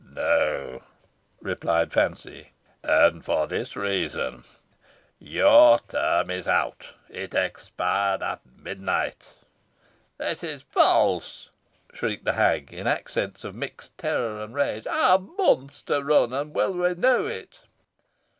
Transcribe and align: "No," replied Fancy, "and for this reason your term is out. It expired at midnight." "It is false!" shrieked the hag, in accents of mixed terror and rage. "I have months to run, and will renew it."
"No," 0.15 0.81
replied 1.41 1.93
Fancy, 1.93 2.53
"and 2.83 3.23
for 3.23 3.45
this 3.45 3.75
reason 3.75 4.45
your 5.19 5.77
term 5.77 6.31
is 6.31 6.47
out. 6.47 6.89
It 7.07 7.35
expired 7.35 8.23
at 8.23 8.41
midnight." 8.43 9.35
"It 10.19 10.43
is 10.43 10.63
false!" 10.63 11.51
shrieked 11.93 12.25
the 12.25 12.33
hag, 12.33 12.73
in 12.73 12.87
accents 12.87 13.43
of 13.43 13.53
mixed 13.53 13.95
terror 13.99 14.41
and 14.41 14.55
rage. 14.55 14.87
"I 14.87 15.09
have 15.11 15.21
months 15.37 15.83
to 15.83 16.01
run, 16.01 16.33
and 16.33 16.51
will 16.55 16.73
renew 16.73 17.27
it." 17.27 17.59